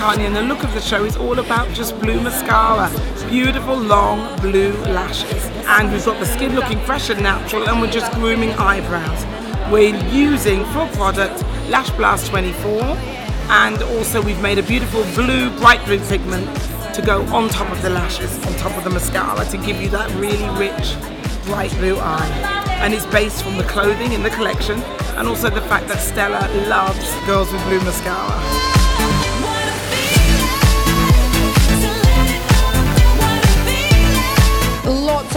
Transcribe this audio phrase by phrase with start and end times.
[0.00, 2.88] And the look of the show is all about just blue mascara.
[3.28, 5.44] Beautiful, long, blue lashes.
[5.66, 9.26] And we've got the skin looking fresh and natural and we're just grooming eyebrows.
[9.72, 12.80] We're using full product Lash Blast 24
[13.50, 16.46] and also we've made a beautiful blue, bright blue pigment
[16.94, 19.88] to go on top of the lashes, on top of the mascara to give you
[19.88, 20.94] that really rich,
[21.46, 22.66] bright blue eye.
[22.82, 24.80] And it's based from the clothing in the collection
[25.16, 28.77] and also the fact that Stella loves girls with blue mascara.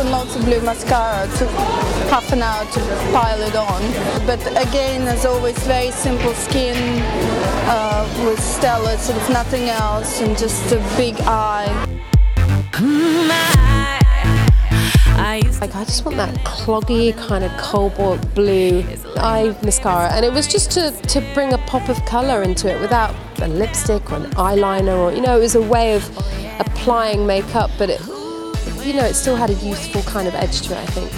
[0.10, 1.28] Lots of blue mascara.
[1.38, 1.50] Took
[2.10, 2.80] half an hour to
[3.12, 3.82] pile it on.
[4.26, 6.76] But again, as always, very simple skin
[7.68, 11.92] uh, with Stella, sort of nothing else, and just a big eye.
[15.62, 18.84] Like I just want that cloggy kind of cobalt blue
[19.18, 22.82] eye mascara and it was just to, to bring a pop of colour into it
[22.82, 23.14] without
[23.44, 26.04] a lipstick or an eyeliner or you know it was a way of
[26.60, 28.02] applying makeup but it
[28.86, 31.12] you know it still had a youthful kind of edge to it I think.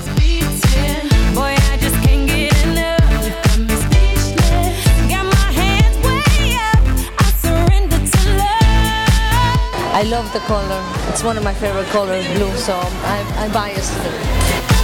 [9.95, 10.33] I love.
[10.33, 10.83] The colour.
[11.09, 14.83] It's one of my favourite colours, blue, so I'm, I'm biased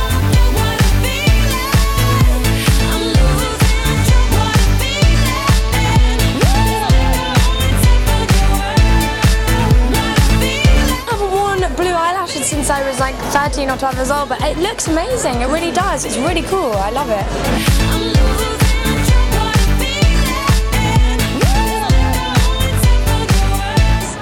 [13.30, 15.42] I was like 13 or 12 years old, but it looks amazing.
[15.42, 16.04] It really does.
[16.04, 16.74] It's really cool.
[16.74, 17.26] I love it.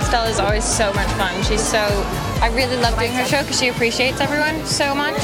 [0.03, 1.41] Stella's always so much fun.
[1.43, 1.79] She's so.
[2.41, 5.15] I really love doing her show because she appreciates everyone so much.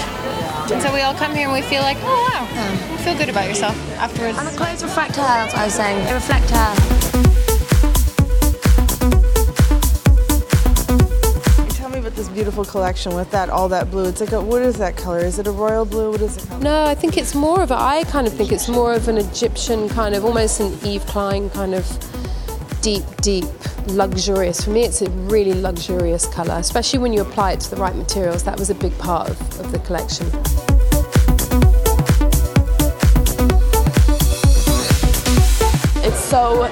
[0.72, 2.48] And so we all come here and we feel like, oh wow,
[2.90, 4.38] you feel good about yourself afterwards.
[4.38, 6.06] And the clothes reflect her, that's what I was saying.
[6.06, 7.03] They reflect her.
[12.64, 14.08] Beautiful collection with that all that blue.
[14.08, 15.20] It's like a, what is that color?
[15.20, 16.12] Is it a royal blue?
[16.12, 16.64] What is it called?
[16.64, 19.18] No, I think it's more of a, I kind of think it's more of an
[19.18, 21.86] Egyptian kind of, almost an Yves Klein kind of
[22.82, 23.44] deep, deep,
[23.88, 24.64] luxurious.
[24.64, 27.96] For me, it's a really luxurious colour, especially when you apply it to the right
[27.96, 28.44] materials.
[28.44, 30.28] That was a big part of, of the collection.
[36.02, 36.64] It's so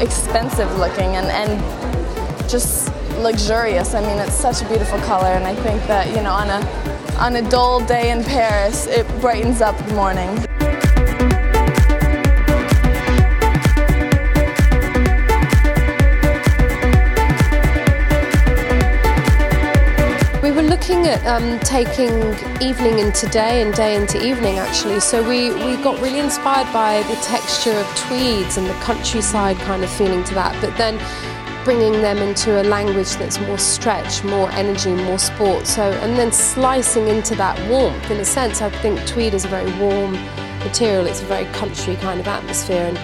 [0.00, 3.94] expensive looking and, and just luxurious.
[3.94, 6.60] I mean, it's such a beautiful color, and I think that, you know, on a,
[7.18, 10.30] on a dull day in Paris, it brightens up the morning.
[20.42, 22.12] We were looking at um, taking
[22.60, 25.00] evening into day and day into evening actually.
[25.00, 29.82] So we, we got really inspired by the texture of tweeds and the countryside kind
[29.82, 30.98] of feeling to that, but then
[31.64, 35.66] bringing them into a language that's more stretch, more energy, more sport.
[35.66, 38.10] So and then slicing into that warmth.
[38.10, 40.12] In a sense, I think tweed is a very warm
[40.60, 41.06] material.
[41.06, 42.98] It's a very country kind of atmosphere and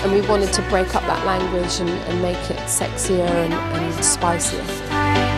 [0.00, 4.04] and we wanted to break up that language and, and make it sexier and, and
[4.04, 5.37] spicier.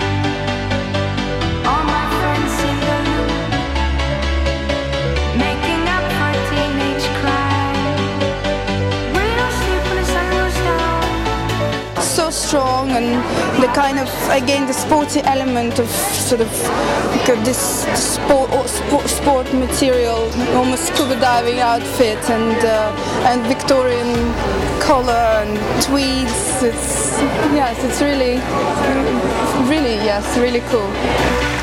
[12.50, 13.06] Strong and
[13.62, 16.50] the kind of again the sporty element of sort of
[17.44, 24.12] this sport, sport sport material almost scuba diving outfit and uh, and Victorian
[24.80, 26.60] collar and tweeds.
[26.60, 27.20] It's
[27.54, 28.34] yes it's really
[29.70, 31.59] really yes really cool